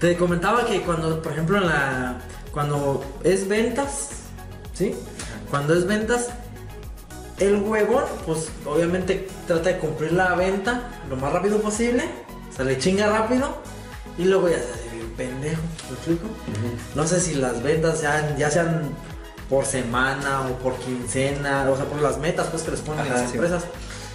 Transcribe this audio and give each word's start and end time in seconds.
Te 0.00 0.16
comentaba 0.16 0.64
que 0.64 0.82
cuando, 0.82 1.20
por 1.22 1.32
ejemplo, 1.32 1.58
en 1.58 1.66
la. 1.66 2.18
Cuando 2.52 3.04
es 3.24 3.48
ventas, 3.48 4.10
¿sí? 4.74 4.94
Cuando 5.50 5.74
es 5.74 5.86
ventas, 5.86 6.28
el 7.38 7.56
huevón, 7.56 8.04
pues 8.26 8.48
obviamente 8.66 9.28
trata 9.46 9.70
de 9.70 9.78
cumplir 9.78 10.12
la 10.12 10.34
venta 10.34 10.82
lo 11.08 11.16
más 11.16 11.32
rápido 11.32 11.60
posible. 11.60 12.04
Se 12.56 12.64
le 12.64 12.78
chinga 12.78 13.08
rápido. 13.08 13.56
Y 14.16 14.24
luego 14.24 14.48
ya 14.48 14.56
se 14.56 14.72
hace 14.72 14.96
bien 14.96 15.10
pendejo. 15.16 15.62
¿Me 15.88 15.96
explico? 15.96 16.26
No 16.94 17.06
sé 17.06 17.20
si 17.20 17.34
las 17.34 17.62
ventas 17.62 18.00
sean, 18.00 18.36
ya 18.36 18.50
sean 18.50 18.90
por 19.48 19.64
semana 19.64 20.42
o 20.48 20.58
por 20.58 20.74
quincena, 20.76 21.68
o 21.70 21.76
sea, 21.76 21.86
por 21.86 22.00
las 22.02 22.18
metas 22.18 22.48
pues 22.48 22.62
que 22.64 22.72
les 22.72 22.80
ponen 22.80 23.06
Ajá, 23.06 23.14
las 23.14 23.30
sí. 23.30 23.36
empresas. 23.36 23.64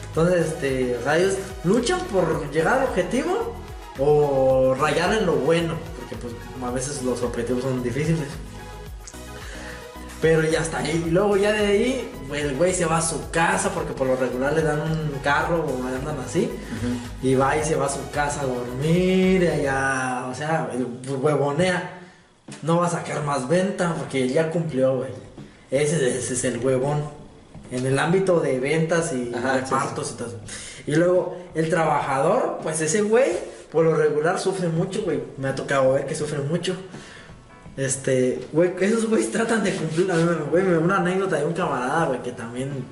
Entonces, 0.10 0.48
este, 0.48 0.98
o 0.98 1.04
sea, 1.04 1.18
ellos 1.18 1.36
luchan 1.64 2.00
por 2.12 2.52
llegar 2.52 2.80
al 2.80 2.84
objetivo 2.86 3.43
o 4.00 4.76
rayar 4.80 5.14
en 5.14 5.26
lo 5.26 5.34
bueno, 5.34 5.76
porque 5.98 6.16
pues 6.16 6.34
a 6.64 6.72
veces 6.72 7.04
los 7.04 7.22
objetivos 7.22 7.64
son 7.64 7.84
difíciles. 7.84 8.28
Pero 10.22 10.42
ya 10.50 10.62
está 10.62 10.78
ahí. 10.78 11.04
Y 11.06 11.10
luego 11.10 11.36
ya 11.36 11.52
de 11.52 11.66
ahí, 11.66 12.12
el 12.34 12.56
güey 12.56 12.74
se 12.74 12.86
va 12.86 13.00
a 13.00 13.02
su 13.02 13.30
casa 13.30 13.72
porque 13.72 13.92
por 13.92 14.08
lo 14.08 14.16
regular 14.16 14.54
le 14.54 14.62
dan 14.62 14.80
un 14.80 15.20
carro 15.22 15.66
o 15.66 15.86
andan 15.86 16.18
así. 16.26 16.50
Y 17.22 17.36
va 17.36 17.58
y 17.58 17.64
se 17.66 17.76
va 17.76 17.88
a 17.88 17.90
su 17.90 18.10
casa 18.10 18.42
a 18.42 18.46
dormir 18.46 19.44
y 19.44 19.48
allá, 19.48 20.28
o 20.32 20.34
sea, 20.34 20.70
huevonea. 21.22 22.00
No 22.62 22.78
va 22.78 22.88
a 22.88 22.90
sacar 22.90 23.22
más 23.24 23.50
venta 23.50 23.96
porque 23.98 24.30
ya 24.30 24.50
cumplió, 24.50 24.96
güey. 24.96 25.12
Ese, 25.70 26.18
ese 26.18 26.34
es 26.34 26.44
el 26.46 26.60
huevón. 26.60 27.04
En 27.70 27.86
el 27.86 28.00
ámbito 28.00 28.40
de 28.40 28.60
ventas 28.60 29.12
y 29.12 29.34
Ajá, 29.36 29.56
repartos 29.56 30.12
y 30.12 30.14
todo 30.16 30.28
eso. 30.30 30.40
Y 30.88 30.96
luego, 30.96 31.38
el 31.54 31.70
trabajador, 31.70 32.60
pues 32.64 32.80
ese 32.80 33.02
güey, 33.02 33.32
por 33.74 33.84
lo 33.84 33.94
regular 33.96 34.40
sufre 34.40 34.70
mucho, 34.70 35.02
güey. 35.02 35.22
Me 35.38 35.50
ha 35.50 35.56
tocado 35.56 35.92
ver 35.94 36.06
que 36.06 36.16
sufre 36.16 36.40
mucho. 36.40 36.78
Este, 37.76 38.48
güey, 38.54 38.72
esos 38.80 39.08
güeyes 39.10 39.32
tratan 39.32 39.64
de 39.64 39.74
cumplir. 39.74 40.10
A 40.12 40.16
mí, 40.16 40.24
me- 40.24 40.36
güey, 40.36 40.64
me- 40.64 40.78
una 40.78 40.98
anécdota 40.98 41.38
de 41.38 41.46
un 41.46 41.54
camarada, 41.54 42.06
güey, 42.06 42.22
que 42.22 42.32
también 42.32 42.86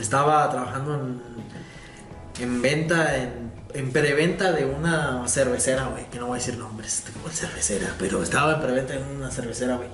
estaba 0.00 0.50
trabajando 0.50 0.94
en, 0.94 2.42
en 2.42 2.62
venta, 2.62 3.16
en, 3.16 3.52
en 3.74 3.92
preventa 3.92 4.52
de 4.52 4.64
una 4.66 5.26
cervecera, 5.28 5.84
güey, 5.86 6.04
que 6.10 6.18
no 6.18 6.26
voy 6.26 6.36
a 6.36 6.40
decir 6.40 6.58
nombres, 6.58 7.04
de 7.24 7.30
cervecera, 7.30 7.94
pero 7.98 8.22
estaba 8.22 8.54
en 8.54 8.60
preventa 8.60 8.94
en 8.94 9.04
una 9.04 9.30
cervecera, 9.30 9.76
güey. 9.76 9.88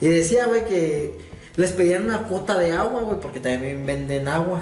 Y 0.00 0.08
decía, 0.08 0.46
güey, 0.46 0.64
que 0.64 1.18
les 1.56 1.72
pedían 1.72 2.04
una 2.04 2.24
cuota 2.24 2.58
de 2.58 2.72
agua, 2.72 3.02
güey, 3.02 3.20
porque 3.20 3.38
también 3.40 3.86
venden 3.86 4.26
agua. 4.28 4.60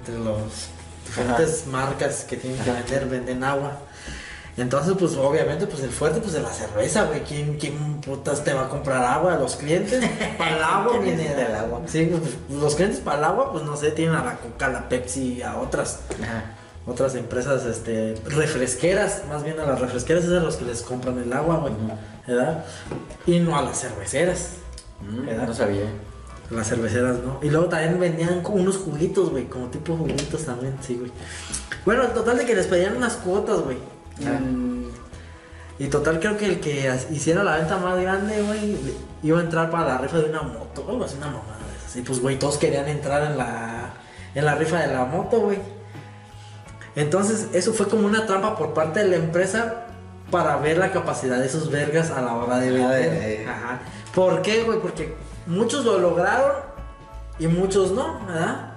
Entre 0.00 0.18
los 0.22 0.68
diferentes 1.16 1.66
marcas 1.66 2.24
que 2.24 2.36
tienen 2.36 2.62
que 2.62 2.70
vender, 2.70 3.06
venden 3.06 3.44
agua. 3.44 3.78
Entonces, 4.56 4.94
pues 4.98 5.16
obviamente, 5.16 5.66
pues 5.66 5.82
el 5.82 5.90
fuerte, 5.90 6.20
pues 6.20 6.32
de 6.32 6.40
la 6.40 6.50
cerveza, 6.50 7.04
güey. 7.04 7.22
¿Quién, 7.24 7.58
¿Quién 7.58 8.00
putas 8.00 8.44
te 8.44 8.52
va 8.52 8.66
a 8.66 8.68
comprar 8.68 9.02
agua? 9.04 9.34
¿Los 9.36 9.56
clientes? 9.56 10.04
Para 10.38 10.56
el 10.56 10.62
agua 10.62 10.92
¿Quién 10.92 11.16
viene 11.16 11.32
el 11.32 11.54
agua? 11.54 11.80
Sí, 11.86 12.08
pues, 12.10 12.60
los 12.60 12.74
clientes 12.76 13.00
para 13.00 13.18
el 13.18 13.24
agua, 13.24 13.50
pues 13.50 13.64
no 13.64 13.76
sé, 13.76 13.90
tienen 13.90 14.14
a 14.14 14.24
la 14.24 14.36
Coca, 14.36 14.66
a 14.66 14.68
la 14.70 14.88
Pepsi, 14.88 15.42
a 15.42 15.56
otras 15.58 16.00
Ajá. 16.22 16.44
otras 16.86 17.16
empresas 17.16 17.64
este 17.64 18.14
refresqueras, 18.26 19.22
más 19.28 19.42
bien 19.42 19.58
a 19.58 19.64
las 19.66 19.80
refresqueras 19.80 20.24
es 20.24 20.30
a 20.30 20.40
los 20.40 20.56
que 20.56 20.66
les 20.66 20.82
compran 20.82 21.18
el 21.18 21.32
agua, 21.32 21.56
güey. 21.56 21.72
¿verdad? 22.26 22.64
Y 23.26 23.40
no 23.40 23.58
a 23.58 23.62
las 23.62 23.80
cerveceras. 23.80 24.50
Mm, 25.00 25.26
¿Verdad? 25.26 25.46
no 25.48 25.54
sabía. 25.54 25.86
Las 26.50 26.68
cerveceras, 26.68 27.16
¿no? 27.24 27.38
Y 27.42 27.50
luego 27.50 27.66
también 27.68 27.98
vendían 27.98 28.42
como 28.42 28.56
unos 28.58 28.76
juguitos, 28.76 29.30
güey, 29.30 29.44
como 29.46 29.66
tipo 29.68 29.96
juguitos 29.96 30.44
también, 30.44 30.76
sí, 30.80 30.96
güey. 30.96 31.10
Bueno, 31.84 32.02
el 32.02 32.12
total 32.12 32.36
de 32.38 32.44
que 32.46 32.54
les 32.54 32.66
pedían 32.66 32.96
unas 32.96 33.14
cuotas, 33.14 33.60
güey. 33.60 33.78
Ah. 34.26 34.38
Y 35.78 35.86
total 35.88 36.20
creo 36.20 36.36
que 36.36 36.46
el 36.46 36.60
que 36.60 36.92
hiciera 37.10 37.42
la 37.42 37.56
venta 37.56 37.78
más 37.78 38.00
grande, 38.00 38.42
güey, 38.42 38.76
iba 39.22 39.40
a 39.40 39.42
entrar 39.42 39.70
para 39.70 39.86
la 39.88 39.98
rifa 39.98 40.18
de 40.18 40.30
una 40.30 40.42
moto, 40.42 40.86
algo 40.88 41.04
así, 41.04 41.16
una 41.16 41.26
mamada. 41.26 41.58
Y 41.94 42.00
pues, 42.02 42.20
güey, 42.20 42.38
todos 42.38 42.58
querían 42.58 42.88
entrar 42.88 43.30
en 43.30 43.38
la, 43.38 43.94
en 44.34 44.44
la 44.44 44.54
rifa 44.54 44.78
de 44.80 44.92
la 44.94 45.04
moto, 45.04 45.40
güey. 45.40 45.58
Entonces, 46.96 47.48
eso 47.52 47.72
fue 47.72 47.88
como 47.88 48.06
una 48.06 48.26
trampa 48.26 48.56
por 48.56 48.72
parte 48.72 49.00
de 49.00 49.08
la 49.08 49.16
empresa 49.16 49.86
para 50.30 50.56
ver 50.58 50.78
la 50.78 50.92
capacidad 50.92 51.38
de 51.38 51.46
esos 51.46 51.70
vergas 51.70 52.10
a 52.10 52.20
la 52.22 52.34
hora 52.34 52.58
de 52.58 52.68
Ah, 52.68 52.72
vender. 52.90 53.10
de- 53.10 53.38
de- 53.38 53.46
Ajá. 53.48 53.80
¿Por 54.14 54.42
qué, 54.42 54.62
güey? 54.62 54.78
Porque 54.80 55.14
muchos 55.46 55.84
lo 55.84 55.98
lograron 55.98 56.52
y 57.38 57.46
muchos 57.46 57.92
no, 57.92 58.24
¿verdad? 58.26 58.72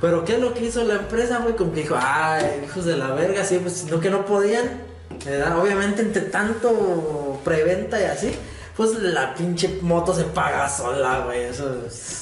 Pero 0.00 0.24
¿qué 0.24 0.34
es 0.34 0.40
lo 0.40 0.54
que 0.54 0.66
hizo 0.66 0.84
la 0.84 0.94
empresa, 0.94 1.40
güey? 1.40 1.56
Como 1.56 1.72
que 1.72 1.82
dijo, 1.82 1.96
ay, 2.00 2.62
hijos 2.64 2.84
de 2.84 2.96
la 2.96 3.12
verga, 3.12 3.44
sí, 3.44 3.58
pues 3.60 3.74
sino 3.74 3.98
que 3.98 4.10
no 4.10 4.24
podían, 4.24 4.82
¿verdad? 5.24 5.58
Obviamente 5.58 6.02
entre 6.02 6.22
tanto 6.22 7.40
preventa 7.44 8.00
y 8.00 8.04
así, 8.04 8.34
pues 8.76 8.94
la 8.94 9.34
pinche 9.34 9.80
moto 9.82 10.14
se 10.14 10.22
paga 10.24 10.68
sola, 10.68 11.24
güey, 11.24 11.44
eso 11.44 11.68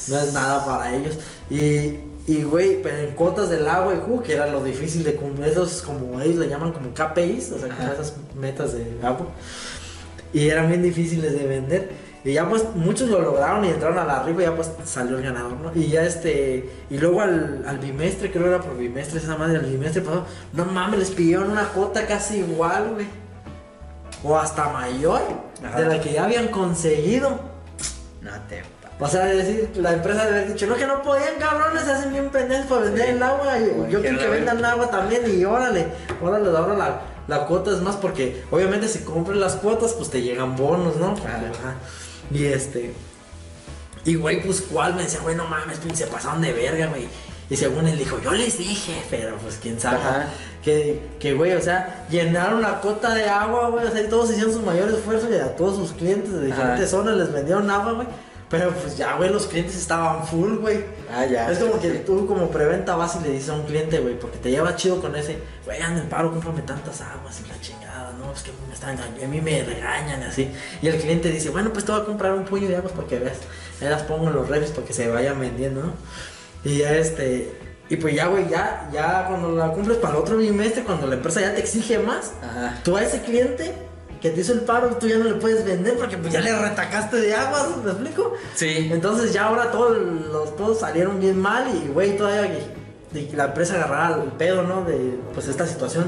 no 0.09 0.19
es 0.19 0.33
nada 0.33 0.65
para 0.65 0.95
ellos. 0.95 1.19
Y, 1.51 1.99
y 2.27 2.43
güey, 2.45 2.81
pero 2.83 2.97
en 2.97 3.15
cuotas 3.15 3.51
del 3.51 3.69
agua 3.69 3.95
y 3.95 4.01
jugo, 4.01 4.23
que 4.23 4.33
era 4.33 4.47
lo 4.47 4.65
difícil 4.65 5.05
de 5.05 5.15
cumplir, 5.15 5.49
esos 5.49 5.83
como 5.83 6.19
ellos 6.23 6.37
le 6.37 6.49
llaman 6.49 6.73
como 6.73 6.95
KPIs, 6.95 7.53
o 7.53 7.59
sea, 7.59 7.69
como 7.69 7.93
esas 7.93 8.15
metas 8.35 8.73
de 8.73 8.87
agua. 9.03 9.27
Y 10.33 10.49
eran 10.49 10.69
bien 10.69 10.83
difíciles 10.83 11.33
de 11.39 11.47
vender. 11.47 11.91
Y 12.27 12.33
ya 12.33 12.49
pues 12.49 12.65
muchos 12.75 13.09
lo 13.09 13.21
lograron 13.23 13.65
y 13.65 13.69
entraron 13.69 13.99
a 13.99 14.05
la 14.05 14.23
rifa 14.25 14.41
y 14.41 14.45
ya 14.47 14.57
pues 14.57 14.69
salió 14.85 15.17
el 15.17 15.23
ganador, 15.23 15.53
¿no? 15.53 15.71
Y 15.77 15.87
ya 15.87 16.03
este, 16.03 16.69
y 16.91 16.99
luego 16.99 17.21
al, 17.21 17.65
al 17.69 17.79
bimestre, 17.79 18.33
creo 18.33 18.43
que 18.43 18.49
era 18.51 18.61
por 18.61 18.77
bimestre, 18.77 19.21
esa 19.21 19.37
madre, 19.37 19.59
al 19.59 19.65
bimestre 19.67 20.03
pasó, 20.03 20.25
no 20.53 20.65
mames, 20.65 20.99
les 20.99 21.11
pidieron 21.13 21.51
una 21.53 21.69
cuota 21.69 22.05
casi 22.05 22.39
igual, 22.39 22.95
güey. 22.95 23.07
O 24.25 24.37
hasta 24.37 24.71
mayor 24.71 25.21
Ajá. 25.65 25.81
de 25.81 25.87
la 25.87 26.01
que 26.01 26.13
ya 26.15 26.25
habían 26.25 26.49
conseguido. 26.49 27.39
No 28.23 28.31
te 28.49 28.65
O 28.99 29.07
sea, 29.07 29.31
es 29.33 29.47
decir, 29.47 29.71
la 29.77 29.93
empresa 29.93 30.25
debe 30.25 30.39
haber 30.39 30.53
dicho, 30.53 30.67
no, 30.67 30.75
que 30.75 30.87
no 30.87 31.03
podían, 31.03 31.37
cabrones, 31.39 31.85
se 31.85 31.93
hacen 31.93 32.13
bien 32.13 32.29
pendejos 32.31 32.67
para 32.67 32.81
vender 32.87 33.05
Sí. 33.07 33.11
el 33.13 33.23
agua. 33.23 33.59
Y 33.61 33.93
yo 33.93 34.01
quiero 34.01 34.19
que 34.19 34.27
vendan 34.27 34.65
agua 34.65 34.91
también 34.91 35.23
y 35.33 35.45
órale, 35.45 35.87
órale, 36.21 36.49
ahora 36.59 36.75
la, 36.75 37.01
la 37.29 37.47
cuota 37.47 37.71
es 37.71 37.81
más 37.83 37.95
porque 37.95 38.43
obviamente 38.51 38.89
si 38.89 39.01
compras 39.05 39.37
las 39.37 39.55
cuotas, 39.55 39.93
pues 39.93 40.11
te 40.11 40.23
llegan 40.23 40.57
bonos, 40.57 40.97
¿no? 40.97 41.15
Porque, 41.15 41.29
Ajá. 41.29 41.75
Y 42.31 42.45
este... 42.47 42.93
Y 44.05 44.15
güey, 44.15 44.41
pues 44.41 44.61
cuál 44.61 44.95
me 44.95 45.03
decía, 45.03 45.21
güey, 45.21 45.35
no 45.35 45.47
mames, 45.47 45.79
pinche, 45.79 46.05
se 46.05 46.07
pasaron 46.07 46.41
de 46.41 46.53
verga, 46.53 46.87
güey. 46.87 47.09
Y 47.51 47.57
según 47.57 47.87
él 47.87 47.99
dijo, 47.99 48.21
yo 48.23 48.33
les 48.33 48.59
dije, 48.59 49.03
pero 49.11 49.37
pues 49.39 49.59
quién 49.61 49.81
sabe. 49.81 49.99
Ajá. 49.99 50.27
Que, 50.63 51.01
que, 51.21 51.35
güey, 51.35 51.53
o 51.53 51.61
sea, 51.61 52.07
llenaron 52.11 52.63
la 52.63 52.81
cota 52.81 53.15
de 53.15 53.29
agua, 53.29 53.69
güey, 53.71 53.87
o 53.87 53.91
sea, 53.91 54.03
y 54.03 54.09
todos 54.09 54.31
hicieron 54.31 54.53
sus 54.53 54.63
mayores 54.63 54.95
esfuerzos 54.95 55.31
y 55.31 55.35
a 55.35 55.55
todos 55.55 55.77
sus 55.77 55.93
clientes 55.93 56.33
de 56.33 56.47
diferentes 56.47 56.81
Ajá. 56.81 57.03
zonas 57.03 57.17
les 57.17 57.33
vendieron 57.33 57.71
agua, 57.71 57.93
güey. 57.93 58.09
Pero 58.49 58.71
pues 58.71 58.97
ya, 58.97 59.17
güey, 59.17 59.31
los 59.31 59.47
clientes 59.47 59.77
estaban 59.77 60.25
full, 60.25 60.59
güey. 60.59 60.85
Ah, 61.13 61.27
ya. 61.27 61.51
Es 61.51 61.59
como 61.59 61.81
que 61.81 61.91
tú 61.91 62.27
como 62.27 62.49
preventa 62.49 62.95
vas 62.95 63.17
y 63.17 63.25
le 63.25 63.33
dices 63.33 63.49
a 63.49 63.55
un 63.55 63.65
cliente, 63.65 63.99
güey, 63.99 64.19
porque 64.19 64.39
te 64.39 64.51
lleva 64.51 64.77
chido 64.77 65.01
con 65.01 65.17
ese, 65.17 65.39
güey, 65.65 65.81
anda 65.83 66.01
en 66.01 66.09
paro, 66.09 66.31
cómprame 66.31 66.63
tantas 66.63 67.01
aguas 67.01 67.41
y 67.45 67.49
la 67.49 67.61
chingada, 67.61 68.13
no, 68.13 68.33
es 68.33 68.43
que 68.43 68.53
me 68.69 68.75
están, 68.75 68.97
a 68.99 69.27
mí 69.27 69.41
me 69.41 69.65
regañan 69.65 70.23
así. 70.23 70.49
Y 70.81 70.87
el 70.87 70.97
cliente 70.97 71.31
dice, 71.31 71.51
bueno, 71.51 71.73
pues 71.73 71.85
te 71.85 71.91
voy 71.91 72.03
a 72.03 72.05
comprar 72.05 72.35
un 72.35 72.45
puño 72.45 72.69
de 72.69 72.77
aguas 72.77 72.93
porque 72.95 73.19
veas, 73.19 73.39
ahí 73.81 73.89
las 73.89 74.03
pongo 74.03 74.29
en 74.29 74.35
los 74.35 74.49
refres 74.49 74.71
para 74.71 74.87
que 74.87 74.93
se 74.93 75.09
vayan 75.09 75.41
vendiendo, 75.41 75.83
¿no? 75.83 75.93
Y 76.63 76.79
ya 76.79 76.93
este, 76.95 77.53
y 77.89 77.97
pues 77.97 78.15
ya, 78.15 78.29
güey, 78.29 78.49
ya, 78.49 78.89
ya 78.93 79.27
cuando 79.29 79.53
la 79.53 79.73
cumples 79.73 79.99
para 79.99 80.15
el 80.15 80.21
otro 80.21 80.37
bimestre, 80.37 80.85
cuando 80.85 81.09
la 81.09 81.17
empresa 81.17 81.41
ya 81.41 81.53
te 81.53 81.61
exige 81.61 81.99
más, 81.99 82.33
Ajá. 82.41 82.79
tú 82.85 82.97
a 82.97 83.03
ese 83.03 83.23
cliente 83.23 83.75
que 84.21 84.31
te 84.31 84.41
hizo 84.41 84.53
el 84.53 84.61
paro, 84.61 84.89
tú 84.97 85.07
ya 85.09 85.19
no 85.19 85.25
le 85.25 85.35
puedes 85.35 85.65
vender 85.65 85.97
porque 85.97 86.17
pues 86.17 86.33
ya 86.33 86.41
le 86.41 86.57
retacaste 86.57 87.17
de 87.17 87.35
aguas, 87.35 87.69
¿me 87.85 87.91
explico? 87.91 88.35
Sí. 88.55 88.89
Entonces 88.93 89.33
ya 89.33 89.47
ahora 89.47 89.71
todos 89.71 89.97
los 89.99 90.57
todos 90.57 90.81
salieron 90.81 91.21
bien 91.21 91.39
mal 91.39 91.67
y 91.75 91.89
güey 91.89 92.17
todavía 92.17 92.51
que, 92.53 93.19
de 93.19 93.29
que 93.29 93.37
la 93.37 93.45
empresa 93.47 93.75
agarrara 93.77 94.23
el 94.23 94.31
pedo, 94.33 94.63
¿no? 94.63 94.83
De 94.85 95.19
pues 95.35 95.49
esta 95.49 95.67
situación. 95.67 96.05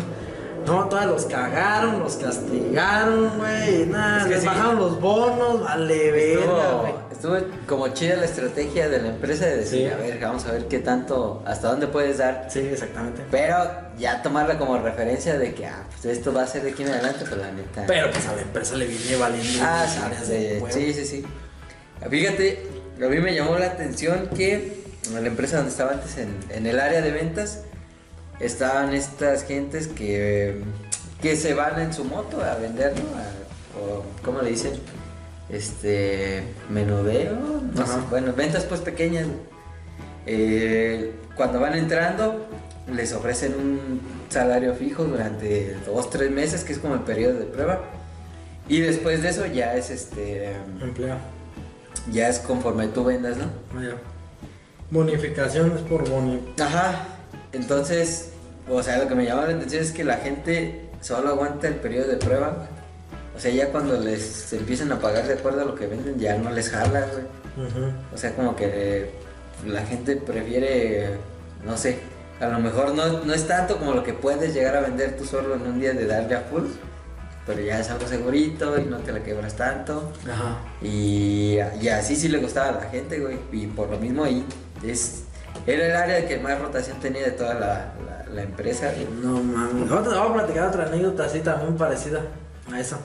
No, 0.67 0.85
todavía 0.87 1.13
los 1.13 1.25
cagaron, 1.25 2.01
los 2.01 2.17
castigaron, 2.17 3.39
güey, 3.39 3.87
nada, 3.87 4.19
Es 4.19 4.25
que 4.25 4.31
les 4.31 4.41
sí. 4.41 4.47
bajaron 4.47 4.77
los 4.77 5.01
bonos, 5.01 5.63
vale 5.63 6.11
verga. 6.11 6.78
Estuvo, 7.19 7.37
como 7.67 7.89
chida 7.89 8.15
la 8.15 8.27
estrategia 8.27 8.89
de 8.89 9.03
la 9.03 9.09
empresa 9.09 9.45
de 9.47 9.57
decir, 9.57 9.89
Sí. 9.89 9.93
a 9.93 9.97
ver, 9.97 10.21
vamos 10.21 10.45
a 10.47 10.53
ver 10.53 10.69
qué 10.69 10.79
tanto, 10.79 11.43
hasta 11.45 11.69
dónde 11.69 11.89
puedes 11.89 12.19
dar. 12.19 12.47
Sí, 12.49 12.61
exactamente. 12.61 13.23
Pero 13.29 13.57
ya 13.99 14.23
tomarla 14.23 14.57
como 14.57 14.79
referencia 14.79 15.37
de 15.37 15.53
que, 15.53 15.67
ah, 15.67 15.83
pues 16.01 16.17
esto 16.17 16.33
va 16.33 16.45
a 16.45 16.47
ser 16.47 16.63
de 16.63 16.71
aquí 16.71 16.85
en 16.85 16.91
adelante, 16.91 17.25
pues 17.29 17.41
la 17.41 17.51
neta. 17.51 17.85
Pero 17.89 18.09
pues 18.13 18.25
a 18.29 18.37
la 18.37 18.43
empresa 18.43 18.77
le 18.77 18.87
viene 18.87 19.17
valiendo 19.17 19.63
Ah, 19.65 19.85
sí, 20.25 20.31
de 20.33 20.63
sí, 20.71 20.81
sí, 20.81 20.93
sí, 20.95 21.05
sí. 21.07 21.25
Fíjate, 22.09 22.63
a 23.05 23.09
mí 23.09 23.19
me 23.19 23.35
llamó 23.35 23.59
la 23.59 23.67
atención 23.67 24.29
que 24.29 24.85
en 25.09 25.15
la 25.21 25.27
empresa 25.27 25.57
donde 25.57 25.73
estaba 25.73 25.91
antes, 25.93 26.19
en, 26.19 26.33
en 26.51 26.67
el 26.69 26.79
área 26.79 27.01
de 27.03 27.11
ventas, 27.11 27.63
estaban 28.39 28.95
estas 28.95 29.43
gentes 29.43 29.89
que, 29.89 30.61
que 31.21 31.35
se 31.35 31.55
van 31.55 31.81
en 31.81 31.93
su 31.93 32.05
moto 32.05 32.41
a 32.45 32.55
vender, 32.55 32.93
¿no? 32.95 33.19
A- 33.19 33.39
o, 33.81 34.05
¿cómo 34.25 34.41
le 34.43 34.51
dicen? 34.51 34.73
Este, 35.51 36.43
menudeo, 36.69 37.37
no 37.75 37.83
Ajá. 37.83 37.95
sé, 37.95 38.01
bueno, 38.11 38.33
ventas 38.35 38.65
pues 38.65 38.81
pequeñas. 38.81 39.27
Eh, 40.27 41.13
cuando 41.35 41.61
van 41.61 41.75
entrando, 41.75 42.47
les 42.93 43.13
ofrecen 43.13 43.55
un 43.55 44.01
salario 44.29 44.75
fijo 44.75 45.05
durante 45.05 45.75
dos, 45.87 46.11
tres 46.11 46.31
meses, 46.31 46.65
que 46.65 46.73
es 46.75 46.79
como 46.79 46.95
el 46.95 47.01
periodo 47.01 47.39
de 47.39 47.47
prueba. 47.47 47.81
Y 48.69 48.81
después 48.81 49.23
de 49.23 49.31
eso 49.31 49.47
ya 49.47 49.75
es 49.75 49.91
este. 49.91 50.53
Empleo. 50.83 51.17
Ya 52.13 52.29
es 52.29 52.39
conforme 52.39 52.89
tú 52.89 53.05
vendas, 53.05 53.39
¿no? 53.39 53.45
Ah, 53.75 53.83
ya. 53.83 53.95
Bonificación 54.91 55.73
es 55.77 55.83
por 55.83 56.09
boni. 56.09 56.41
Ajá. 56.61 57.07
Entonces, 57.53 58.33
o 58.69 58.83
sea, 58.83 58.99
lo 58.99 59.09
que 59.09 59.15
me 59.15 59.25
llama 59.25 59.47
la 59.47 59.55
atención 59.55 59.83
es 59.83 59.93
que 59.93 60.05
la 60.05 60.17
gente 60.19 60.89
solo 61.01 61.29
aguanta 61.31 61.69
el 61.69 61.77
periodo 61.77 62.09
de 62.09 62.17
prueba. 62.17 62.69
O 63.39 63.41
sea, 63.41 63.51
ya 63.53 63.69
cuando 63.71 63.99
les 64.01 64.53
empiezan 64.53 64.91
a 64.93 64.99
pagar 64.99 65.27
de 65.27 65.35
acuerdo 65.35 65.63
a 65.63 65.65
lo 65.65 65.75
que 65.77 65.87
venden, 65.87 66.19
ya 66.19 66.37
no 66.37 66.51
les 66.51 66.69
jala, 66.71 67.07
güey. 67.13 67.25
O 68.15 68.19
sea, 68.19 68.35
como 68.35 68.55
que 68.57 69.11
la 69.67 69.83
gente 69.87 70.17
prefiere, 70.17 71.11
no 71.65 71.77
sé, 71.77 72.01
a 72.41 72.47
lo 72.49 72.59
mejor 72.59 72.95
no, 72.95 73.25
no 73.25 73.33
es 73.33 73.47
tanto 73.47 73.79
como 73.79 73.95
lo 73.95 74.03
que 74.05 74.13
puedes 74.13 74.53
llegar 74.55 74.77
a 74.77 74.81
vender 74.81 75.17
tú 75.17 75.25
solo 75.25 75.55
en 75.55 75.63
un 75.63 75.81
día 75.81 75.93
de 75.93 76.07
darle 76.07 76.35
a 76.37 76.41
full, 76.43 76.65
pero 77.47 77.61
ya 77.63 77.81
es 77.81 77.89
algo 77.91 78.07
segurito 78.07 78.79
y 78.79 78.85
no 78.85 78.99
te 78.99 79.13
la 79.13 79.23
quebras 79.23 79.55
tanto. 79.55 80.13
Ajá. 80.31 80.59
Y, 80.83 81.59
y 81.81 81.89
así 81.89 82.15
sí 82.17 82.29
le 82.29 82.39
gustaba 82.39 82.69
a 82.69 82.85
la 82.85 82.91
gente, 82.91 83.19
güey. 83.21 83.39
Y 83.53 83.67
por 83.69 83.89
lo 83.89 83.99
mismo 83.99 84.25
ahí 84.25 84.45
es, 84.85 85.23
era 85.67 85.87
el 85.87 85.97
área 85.97 86.29
que 86.29 86.39
más 86.39 86.61
rotación 86.61 87.01
tenía 87.01 87.23
de 87.25 87.31
toda 87.33 87.55
la, 87.55 87.93
la- 88.07 88.25
la 88.33 88.43
empresa. 88.43 88.93
güey. 88.95 89.07
No 89.23 89.43
mames. 89.43 89.89
Voy 89.89 89.99
a 89.99 90.33
platicar 90.35 90.69
otra 90.69 90.85
anécdota 90.87 91.25
así 91.25 91.41
también 91.41 91.77
parecida 91.77 92.21
a 92.71 92.79
esa. 92.79 92.99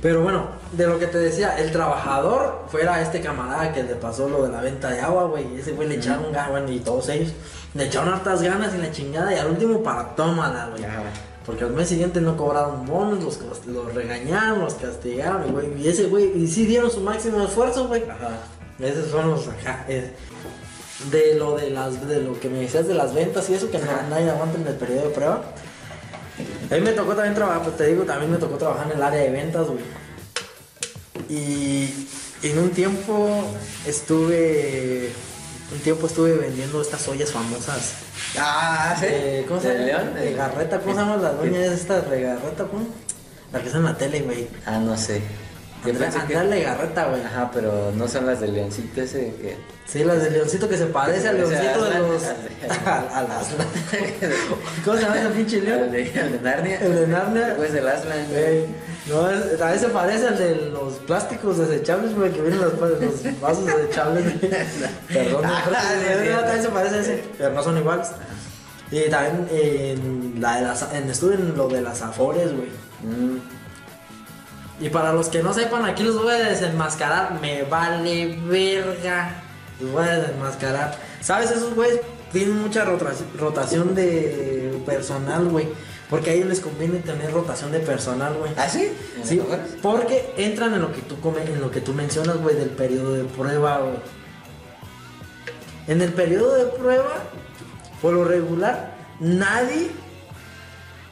Pero 0.00 0.22
bueno, 0.22 0.46
de 0.72 0.86
lo 0.86 0.98
que 0.98 1.06
te 1.06 1.18
decía, 1.18 1.58
el 1.58 1.72
trabajador 1.72 2.66
fuera 2.68 3.02
este 3.02 3.20
camarada 3.20 3.72
que 3.72 3.82
le 3.82 3.94
pasó 3.96 4.28
lo 4.28 4.44
de 4.44 4.52
la 4.52 4.60
venta 4.60 4.90
de 4.90 5.00
agua, 5.00 5.24
güey. 5.24 5.58
Ese 5.58 5.72
güey 5.72 5.88
le 5.88 5.96
echaron 5.96 6.32
ganas, 6.32 6.50
bueno, 6.50 6.70
y 6.70 6.80
todos 6.80 7.08
ellos. 7.08 7.32
Le 7.74 7.86
echaron 7.86 8.14
hartas 8.14 8.42
ganas 8.42 8.74
y 8.74 8.78
la 8.78 8.92
chingada. 8.92 9.34
Y 9.34 9.38
al 9.38 9.48
último 9.48 9.82
para 9.82 10.14
tómala, 10.14 10.68
güey. 10.70 10.84
Porque 11.44 11.64
al 11.64 11.72
mes 11.72 11.88
siguiente 11.88 12.20
no 12.20 12.36
cobraron 12.36 12.86
bonos, 12.86 13.40
los, 13.40 13.66
los 13.66 13.94
regañaron, 13.94 14.60
los 14.60 14.74
castigaron, 14.74 15.50
güey. 15.52 15.82
Y 15.82 15.88
ese 15.88 16.04
güey, 16.04 16.36
y 16.36 16.46
sí 16.46 16.66
dieron 16.66 16.90
su 16.90 17.00
máximo 17.00 17.42
esfuerzo, 17.42 17.88
güey. 17.88 18.04
Ajá. 18.08 18.38
Esos 18.78 19.10
son 19.10 19.30
los 19.30 19.48
ajá, 19.48 19.84
eh, 19.88 20.12
de 21.10 21.34
lo 21.34 21.56
de 21.56 21.70
las 21.70 22.06
de 22.06 22.22
lo 22.22 22.38
que 22.38 22.48
me 22.48 22.60
decías 22.60 22.86
de 22.86 22.94
las 22.94 23.12
ventas 23.12 23.48
y 23.50 23.54
eso 23.54 23.70
que 23.70 23.78
no, 23.78 23.86
nadie 24.08 24.30
aguanta 24.30 24.58
en 24.58 24.66
el 24.66 24.74
periodo 24.74 25.08
de 25.08 25.14
prueba. 25.14 25.42
A 26.70 26.74
mí 26.74 26.80
me 26.80 26.92
tocó 26.92 27.14
también 27.14 27.34
trabajar, 27.34 27.62
pues 27.62 27.76
te 27.76 27.86
digo, 27.86 28.04
también 28.04 28.30
me 28.30 28.36
tocó 28.38 28.56
trabajar 28.56 28.86
en 28.86 28.96
el 28.96 29.02
área 29.02 29.20
de 29.20 29.30
ventas, 29.30 29.66
güey. 29.66 29.80
Y 31.28 31.88
en 32.42 32.58
un 32.58 32.70
tiempo 32.70 33.44
estuve 33.86 35.10
un 35.72 35.78
tiempo 35.80 36.06
estuve 36.06 36.34
vendiendo 36.36 36.80
estas 36.80 37.06
ollas 37.08 37.30
famosas. 37.30 37.94
Ah, 38.38 38.96
sí. 38.98 39.06
Eh, 39.08 39.44
¿Cómo 39.46 39.60
se 39.60 39.68
¿De 39.68 39.74
llama? 39.92 40.02
León? 40.02 40.14
De 40.14 40.32
Garreta, 40.34 40.80
¿cómo 40.80 40.94
se 40.94 41.00
llama 41.00 41.16
la 41.16 41.32
doña 41.32 41.64
esta 41.66 42.00
de 42.00 42.22
Garreta, 42.22 42.64
cómo? 42.64 42.86
La 43.52 43.60
que 43.60 43.66
está 43.66 43.78
en 43.78 43.84
la 43.84 43.96
tele, 43.96 44.20
güey. 44.22 44.48
Ah, 44.64 44.78
no 44.78 44.96
sé. 44.96 45.22
Que- 45.84 45.90
Andrea 45.90 46.44
Legarreta, 46.44 47.04
güey. 47.06 47.22
Ajá, 47.22 47.50
pero 47.52 47.92
no 47.94 48.08
son 48.08 48.26
las 48.26 48.40
del 48.40 48.54
leoncito 48.54 49.00
ese 49.00 49.32
que. 49.40 49.56
Sí, 49.86 50.04
las 50.04 50.22
de 50.22 50.30
Leoncito 50.30 50.68
que 50.68 50.76
se 50.76 50.84
parece 50.86 51.28
al 51.28 51.36
a 51.36 51.38
Leoncito 51.38 51.84
de 51.84 51.90
Aslan. 51.94 52.02
los. 52.12 52.22
A, 52.86 53.18
a 53.18 53.22
las. 53.22 53.46
¿Cómo 54.84 54.96
se 54.96 55.02
llama 55.02 55.18
ese 55.20 55.28
pinche 55.30 55.60
león? 55.62 55.80
el 55.84 55.92
de 55.92 56.40
Narnia. 56.42 56.80
El 56.80 56.94
de 56.94 57.06
Narnia. 57.06 57.54
Pues 57.56 57.74
el 57.74 57.88
Aslan. 57.88 58.18
Ey, 58.34 58.66
no, 59.08 59.20
a 59.20 59.30
veces 59.70 59.80
se 59.80 59.88
parece 59.88 60.26
al 60.28 60.36
de 60.38 60.54
los 60.72 60.94
plásticos 61.06 61.56
desechables, 61.58 62.14
güey, 62.14 62.30
que 62.32 62.42
vienen 62.42 62.60
los, 62.60 62.74
los 62.74 63.40
vasos 63.40 63.64
desechables. 63.64 64.24
güey. 64.24 64.52
Perdón, 65.12 65.42
Ah, 65.46 65.62
no, 65.66 66.40
también 66.40 66.62
se 66.62 66.68
parece 66.68 66.96
a 66.96 67.00
ese, 67.00 67.24
pero 67.38 67.54
no 67.54 67.62
son 67.62 67.78
iguales. 67.78 68.08
Y 68.90 69.08
también 69.08 69.48
en 69.50 70.34
la 70.40 70.56
de 70.56 70.62
las, 70.62 70.92
en, 70.92 71.08
estuve 71.10 71.34
en 71.36 71.56
lo 71.56 71.68
de 71.68 71.80
las 71.80 72.02
afores, 72.02 72.50
güey. 72.54 72.68
Y 74.80 74.90
para 74.90 75.12
los 75.12 75.28
que 75.28 75.42
no 75.42 75.52
sepan, 75.52 75.84
aquí 75.84 76.02
los 76.04 76.22
voy 76.22 76.32
a 76.34 76.38
desenmascarar. 76.48 77.40
Me 77.40 77.62
vale 77.64 78.38
verga. 78.46 79.42
Los 79.80 79.90
voy 79.92 80.04
a 80.04 80.18
desenmascarar. 80.20 80.96
¿Sabes? 81.20 81.50
Esos 81.50 81.74
güeyes 81.74 82.00
tienen 82.32 82.60
mucha 82.60 82.84
rota- 82.84 83.12
rotación 83.38 83.94
de 83.94 84.80
personal, 84.86 85.46
güey. 85.48 85.68
Porque 86.08 86.30
a 86.30 86.32
ellos 86.34 86.48
les 86.48 86.60
conviene 86.60 87.00
tener 87.00 87.32
rotación 87.32 87.70
de 87.72 87.80
personal, 87.80 88.34
güey. 88.34 88.52
¿Ah, 88.56 88.68
sí? 88.68 88.90
¿En 89.18 89.26
Sí, 89.26 89.42
porque 89.82 90.32
entran 90.38 90.72
en 90.74 90.80
lo 90.80 90.92
que 90.92 91.02
tú 91.02 91.20
come- 91.20 91.42
en 91.42 91.60
lo 91.60 91.70
que 91.70 91.80
tú 91.82 91.92
mencionas, 91.92 92.38
güey, 92.38 92.56
del 92.56 92.70
periodo 92.70 93.12
de 93.14 93.24
prueba, 93.24 93.78
güey. 93.78 93.96
En 95.86 96.00
el 96.02 96.12
periodo 96.12 96.54
de 96.54 96.64
prueba, 96.66 97.24
por 98.00 98.12
lo 98.14 98.24
regular, 98.24 98.94
nadie 99.20 99.90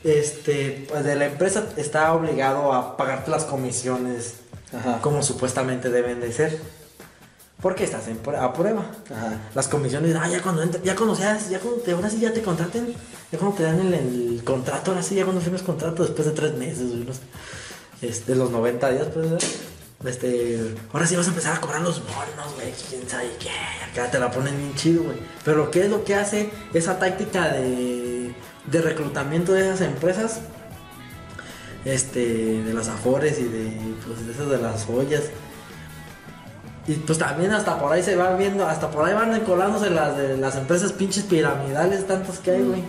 este, 0.06 0.86
pues, 0.88 1.04
de 1.04 1.16
la 1.16 1.26
empresa 1.26 1.64
está 1.76 2.12
obligado 2.14 2.72
a 2.72 2.96
pagarte 2.96 3.30
las 3.30 3.44
comisiones 3.44 4.34
Ajá. 4.76 5.00
como 5.02 5.22
supuestamente 5.22 5.90
deben 5.90 6.20
de 6.20 6.32
ser. 6.32 6.58
Porque 7.60 7.84
estás 7.84 8.06
en, 8.08 8.20
a 8.38 8.52
prueba. 8.52 8.84
Ajá. 9.10 9.38
Las 9.54 9.66
comisiones, 9.68 10.14
ah, 10.14 10.28
ya 10.28 10.42
cuando 10.42 10.62
entra- 10.62 10.82
ya 10.82 10.94
cuando 10.94 11.14
seas, 11.14 11.48
ya 11.48 11.58
cuando 11.58 11.80
te, 11.80 11.92
ahora 11.92 12.10
sí 12.10 12.20
ya 12.20 12.32
te 12.32 12.42
contraten, 12.42 12.94
ya 13.32 13.38
cuando 13.38 13.56
te 13.56 13.62
dan 13.62 13.80
el, 13.80 13.94
el 13.94 14.42
contrato, 14.44 14.90
ahora 14.90 15.02
sí, 15.02 15.14
ya 15.14 15.24
cuando 15.24 15.40
firmes 15.40 15.62
contrato 15.62 16.02
después 16.02 16.26
de 16.28 16.32
tres 16.34 16.52
meses, 16.54 16.90
sé, 16.90 18.06
este, 18.06 18.34
los 18.34 18.50
90 18.50 18.90
días, 18.90 19.06
pues, 19.12 19.26
este, 20.04 20.74
ahora 20.92 21.06
sí 21.06 21.16
vas 21.16 21.26
a 21.26 21.30
empezar 21.30 21.56
a 21.56 21.60
cobrar 21.60 21.80
los 21.80 22.00
bonos, 22.02 22.54
güey, 22.56 22.72
quién 22.90 23.08
sabe 23.08 23.30
qué, 23.40 23.48
acá 23.90 24.10
te 24.10 24.18
la 24.18 24.30
ponen 24.30 24.56
bien 24.58 24.74
chido, 24.74 25.04
güey. 25.04 25.16
Pero 25.42 25.70
¿qué 25.70 25.84
es 25.84 25.90
lo 25.90 26.04
que 26.04 26.14
hace 26.14 26.50
esa 26.74 26.98
táctica 26.98 27.48
de, 27.52 28.05
de 28.70 28.80
reclutamiento 28.80 29.52
de 29.52 29.68
esas 29.68 29.80
empresas? 29.82 30.40
Este, 31.84 32.62
de 32.62 32.72
las 32.72 32.88
afores 32.88 33.38
y 33.38 33.44
de, 33.44 33.78
pues, 34.04 34.26
de 34.26 34.32
esas 34.32 34.48
de 34.48 34.58
las 34.58 34.88
ollas. 34.88 35.24
Y 36.88 36.94
pues 36.94 37.18
también 37.18 37.52
hasta 37.52 37.78
por 37.78 37.92
ahí 37.92 38.02
se 38.02 38.14
va 38.14 38.36
viendo, 38.36 38.66
hasta 38.66 38.90
por 38.90 39.04
ahí 39.04 39.14
van 39.14 39.40
colándose 39.40 39.90
las 39.90 40.16
de 40.16 40.36
las 40.36 40.56
empresas 40.56 40.92
pinches 40.92 41.24
piramidales, 41.24 42.06
tantas 42.06 42.38
que 42.38 42.52
hay, 42.52 42.62
güey. 42.62 42.82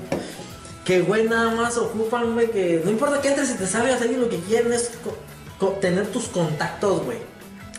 Que, 0.86 1.02
güey, 1.02 1.28
nada 1.28 1.56
más 1.56 1.78
ocupan, 1.78 2.34
güey, 2.34 2.52
que 2.52 2.82
no 2.84 2.92
importa 2.92 3.22
que 3.22 3.30
entres 3.30 3.50
y 3.52 3.56
te 3.56 3.68
salgas, 3.68 4.02
ahí 4.02 4.16
lo 4.16 4.30
que 4.30 4.40
quieren 4.40 4.72
es 4.72 4.92
tener 5.82 6.08
tus 6.08 6.26
contactos, 6.28 7.04
güey. 7.04 7.18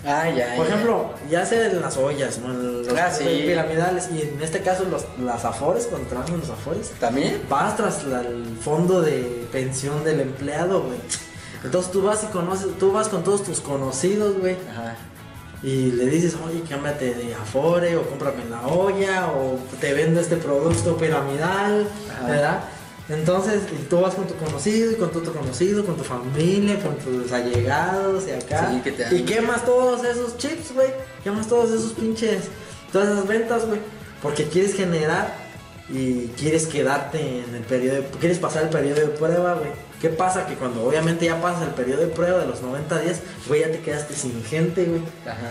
Ah, 0.07 0.29
ya. 0.31 0.55
Por 0.57 0.67
ya. 0.69 0.75
ejemplo, 0.75 1.11
ya 1.29 1.45
sea 1.45 1.67
en 1.67 1.81
las 1.81 1.97
ollas, 1.97 2.39
¿no? 2.39 2.49
Los 2.53 2.89
Ah, 2.97 3.11
sí. 3.11 3.25
piramidales, 3.47 4.09
y 4.13 4.23
en 4.23 4.41
este 4.43 4.61
caso 4.61 4.85
los, 4.85 5.05
las 5.23 5.45
afores, 5.45 5.87
cuando 5.87 6.09
trabajan 6.09 6.35
en 6.35 6.41
los 6.41 6.51
afores, 6.51 6.93
¿También? 7.01 7.43
vas 7.49 7.77
tras 7.77 8.05
la- 8.05 8.21
el 8.21 8.57
fondo 8.63 9.01
de 9.03 9.47
pensión 9.51 10.05
del 10.05 10.21
empleado, 10.21 10.83
güey. 10.83 10.99
Entonces 11.65 11.91
tú 11.91 12.03
vas 12.03 12.23
y 12.23 12.27
conoces, 12.29 12.79
tú 12.79 12.93
vas 12.93 13.09
con 13.09 13.25
todos 13.25 13.43
tus 13.43 13.61
conocidos, 13.61 14.39
güey. 14.39 14.57
Ajá. 14.71 14.95
Y 15.61 15.91
le 15.91 16.07
dices, 16.07 16.37
oye, 16.47 16.63
cámbiate 16.69 17.15
de 17.15 17.35
Afore, 17.35 17.97
o 17.97 18.03
cómprame 18.09 18.45
la 18.49 18.65
olla, 18.69 19.27
o 19.33 19.59
te 19.81 19.93
vendo 19.93 20.21
este 20.21 20.37
producto 20.37 20.97
piramidal, 20.97 21.89
Ajá. 22.17 22.29
¿verdad? 22.29 22.61
Entonces, 23.09 23.63
y 23.73 23.85
tú 23.85 24.01
vas 24.01 24.15
con 24.15 24.27
tu 24.27 24.35
conocido, 24.35 24.93
y 24.93 24.97
con 24.97 25.11
tu 25.11 25.21
otro 25.21 25.33
conocido, 25.33 25.85
con 25.85 25.97
tu 25.97 26.05
familia, 26.05 26.79
con 26.83 26.97
tus 26.97 27.33
allegados, 27.33 28.25
y 28.29 28.33
acá. 28.33 28.71
Sí, 28.71 28.81
que 28.83 28.93
te 28.93 29.17
y 29.17 29.23
quemas 29.23 29.65
todos 29.65 30.05
esos 30.05 30.37
chips, 30.37 30.75
güey. 30.75 30.89
Quemas 31.25 31.47
todos 31.47 31.71
esos 31.71 31.93
pinches, 31.93 32.45
todas 32.93 33.09
esas 33.09 33.27
ventas, 33.27 33.67
güey. 33.67 33.81
Porque 34.21 34.45
quieres 34.45 34.75
generar 34.75 35.48
y 35.91 36.27
quieres 36.39 36.67
quedarte 36.67 37.19
en 37.21 37.55
el 37.55 37.63
periodo, 37.63 37.97
de- 37.97 38.07
quieres 38.21 38.39
pasar 38.39 38.65
el 38.65 38.69
periodo 38.69 39.01
de 39.01 39.07
prueba, 39.09 39.55
güey. 39.55 39.71
¿Qué 40.01 40.11
pasa? 40.11 40.47
Que 40.47 40.55
cuando 40.55 40.85
obviamente 40.85 41.25
ya 41.25 41.41
pasas 41.43 41.63
el 41.63 41.71
periodo 41.71 42.03
de 42.03 42.07
prueba 42.07 42.39
de 42.39 42.47
los 42.47 42.63
90 42.63 43.01
días, 43.01 43.21
güey, 43.49 43.63
ya 43.63 43.73
te 43.73 43.81
quedaste 43.81 44.15
sin 44.15 44.45
gente, 44.45 44.85
güey. 44.85 45.03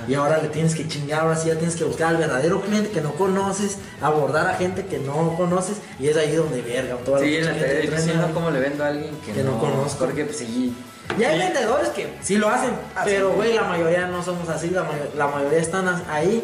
Y 0.08 0.14
ahora 0.14 0.38
le 0.42 0.48
tienes 0.48 0.74
que 0.74 0.88
chingar, 0.88 1.22
ahora 1.22 1.36
sí 1.36 1.50
ya 1.50 1.56
tienes 1.56 1.76
que 1.76 1.84
buscar 1.84 2.10
al 2.10 2.18
verdadero 2.18 2.62
cliente 2.62 2.90
que 2.92 3.02
no 3.02 3.12
conoces, 3.16 3.78
abordar 4.02 4.48
a 4.48 4.54
gente 4.54 4.86
que 4.86 5.00
no 5.00 5.36
conoces, 5.36 5.78
y 6.00 6.08
es 6.08 6.16
ahí 6.16 6.34
donde 6.34 6.62
verga. 6.62 6.96
toda 7.04 7.20
Sí, 7.20 7.36
en 7.36 7.46
la 7.46 7.52
truena. 7.58 8.28
¿no? 8.28 8.34
¿Cómo 8.34 8.52
le 8.52 8.60
vendo 8.62 8.84
a 8.86 8.88
alguien 8.88 9.14
que, 9.26 9.34
Que 9.34 9.44
no 9.44 9.60
conozco. 9.60 10.06
Porque, 10.06 10.24
pues 10.24 10.38
sí. 10.38 10.74
Y 11.20 11.24
hay 11.24 11.40
vendedores 11.40 11.90
que 11.90 12.14
sí 12.22 12.38
lo 12.38 12.48
hacen, 12.48 12.72
pero 13.04 13.34
güey, 13.34 13.54
la 13.54 13.64
mayoría 13.64 14.08
no 14.08 14.24
somos 14.24 14.48
así, 14.50 14.70
la, 14.70 14.84
mayo- 14.84 15.10
la 15.18 15.28
mayoría 15.28 15.60
están 15.60 15.88
ahí 16.10 16.42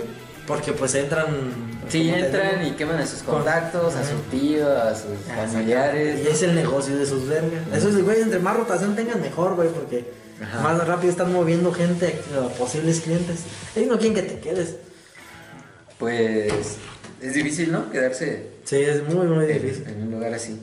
porque 0.48 0.72
pues 0.74 0.94
entran... 0.96 1.28
Sí, 1.90 2.10
entran 2.10 2.66
y 2.66 2.72
queman 2.72 2.98
a 3.00 3.06
sus 3.06 3.22
Con- 3.24 3.36
contactos, 3.36 3.96
a 3.96 4.04
su 4.04 4.16
tío, 4.32 4.68
a 4.72 4.96
sus 4.96 5.12
familiares. 5.36 6.22
Y 6.24 6.28
es 6.28 6.42
el 6.44 6.56
negocio 6.56 6.98
de 6.98 7.06
sus 7.06 7.28
vergas. 7.28 7.62
Eso 7.74 7.90
es, 7.90 8.04
güey, 8.04 8.22
entre 8.22 8.40
más 8.40 8.56
rotación 8.56 8.96
tengan 8.96 9.22
mejor, 9.22 9.56
güey, 9.56 9.70
porque 9.70 10.06
Ajá. 10.42 10.62
más 10.62 10.88
rápido 10.88 11.12
están 11.12 11.32
moviendo 11.34 11.72
gente 11.74 12.20
a 12.38 12.48
posibles 12.58 13.02
clientes. 13.02 13.42
Ellos 13.76 13.90
no 13.90 13.98
quieren 14.00 14.16
que 14.16 14.24
te 14.24 14.40
quedes. 14.40 14.76
Pues 16.00 16.78
es 17.22 17.34
difícil, 17.34 17.72
¿no? 17.72 17.90
Quedarse 17.92 18.52
Sí, 18.64 18.78
es 18.78 19.04
muy, 19.08 19.28
muy 19.28 19.46
en, 19.46 19.62
difícil. 19.62 19.88
en 19.88 20.04
un 20.04 20.12
lugar 20.12 20.34
así. 20.34 20.60